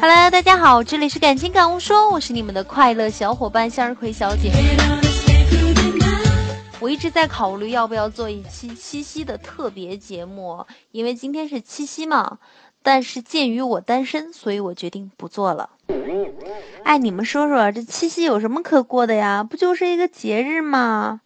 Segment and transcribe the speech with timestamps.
[0.00, 4.50] Hello，大家好，这里是感情感悟说，我是你们的快乐小伙伴向日葵小姐。
[6.80, 12.38] 我一直在考虑要不要做一期七夕的特别节目，因为今天是七夕嘛。
[12.82, 15.70] 但是鉴于我单身，所以我决定不做了。
[16.84, 19.42] 哎，你们说说，这七夕有什么可过的呀？
[19.42, 21.20] 不就是一个节日吗？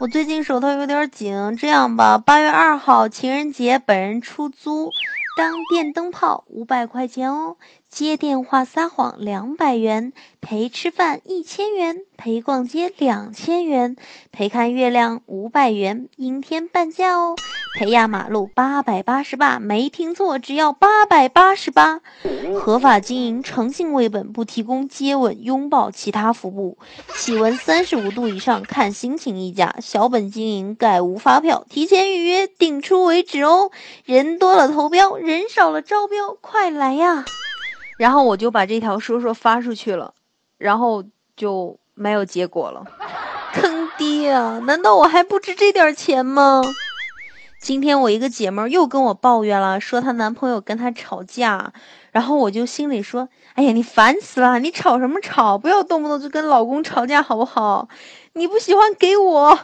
[0.00, 4.90] 我最近手头有点紧，这样吧，八月二号情人节，本人出租。
[5.36, 7.58] 当电灯泡五百块钱哦，
[7.90, 13.96] 接电话撒谎两百元，陪吃饭一千元，陪逛街两千元，
[14.30, 17.34] 陪看月亮五百元，阴天半价哦，
[17.76, 22.00] 陪压马路八百八十八，没听错，只要八百八十八，
[22.56, 26.78] 合法经营，诚信为本，不提供接吻、拥抱其他服务，
[27.16, 33.72] 气温三十五度以上看心情议价，小本经营概无发票，提前预约，定出为止哦，
[34.04, 35.16] 人多了投标。
[35.16, 37.24] 人少了招标，快来呀！
[38.00, 40.14] 然后我就把这条说说发出去了，
[40.56, 41.04] 然后
[41.36, 42.82] 就没有结果了，
[43.52, 44.58] 坑爹啊！
[44.64, 46.62] 难道我还不值这点钱吗？
[47.60, 51.74] 今天我一个姐妹又跟我抱怨了，说她男朋友跟她吵架，
[52.10, 54.58] 然后我就心里说：哎呀，你烦死了！
[54.58, 55.58] 你吵什么吵？
[55.58, 57.86] 不要动不动就跟老公吵架，好不好？
[58.32, 59.58] 你不喜欢给我，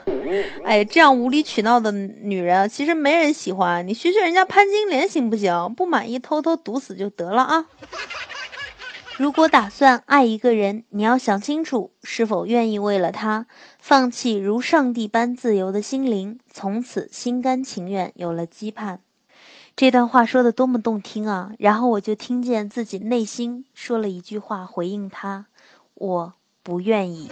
[0.63, 3.89] 哎，这样无理取闹的女人其实没人喜欢。
[3.89, 5.73] 你学学人家潘金莲行不行？
[5.75, 7.65] 不满意偷偷毒死就得了啊！
[9.19, 13.47] 如果打算爱一个人，你要想清楚是否愿意为了他
[13.79, 18.99] 放弃如上帝般自由的心灵，从此心甘情愿有了羁绊。
[19.75, 21.53] 这段话说的多么动听啊！
[21.59, 25.47] 然后我就听见自己内心说了一句话回应他：
[25.95, 27.31] 我不愿意。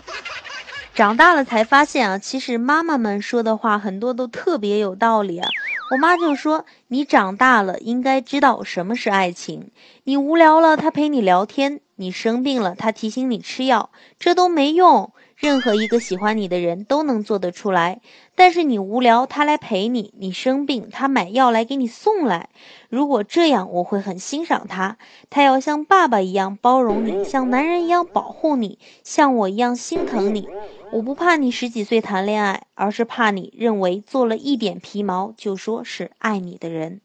[0.95, 5.51] 长大了才发现啊，其实妈妈们说的话很多都特别有道理啊。
[5.89, 9.71] 我妈就说：“你长大了应该知道什么是爱情。
[10.05, 18.01] 你无聊了，他陪你聊天；你生病了，他提醒你吃药，这都没用。”任何一个喜欢你的人都能做得出来，
[18.37, 22.49] 但是你无聊，他来陪你；你生病，他买药来给你送来。
[22.89, 24.97] 如果这样，我会很欣赏他。
[25.29, 30.49] 他要像爸爸一样包容你，像男人一样保护你，像我一样心疼你。
[30.95, 37.01] 我不怕你十几岁谈恋爱，而是怕你认为做了一点皮毛就说是爱你的人。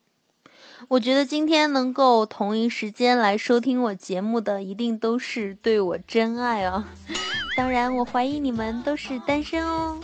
[0.89, 6.87] 我觉得今天能够同一时间来收听我节目的，一定都是对我真爱啊。
[7.57, 9.99] 当然，我怀疑你们都是单身哦。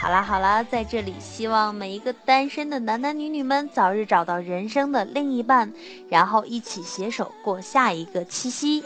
[0.00, 5.70] 好啦好啦，在这里希望每一个单身的男男女女们早日找到人生的另一半，
[6.08, 8.82] 然后一起携手过下一个七夕。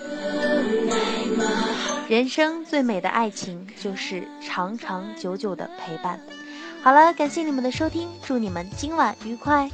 [2.09, 6.21] 人生最美的爱情就是长长久久的陪伴。
[6.83, 9.71] 好了，感谢你们的收听，祝你们今晚愉快。